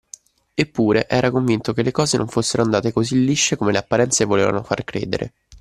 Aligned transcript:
Eppure, 0.55 1.07
era 1.07 1.29
convinto 1.29 1.73
che 1.73 1.83
le 1.83 1.91
cose 1.91 2.17
non 2.17 2.27
fossero 2.27 2.63
andate 2.63 2.91
così 2.91 3.23
lisce 3.23 3.55
come 3.55 3.71
le 3.71 3.77
apparenze 3.77 4.25
volevano 4.25 4.63
far 4.63 4.83
credere. 4.83 5.33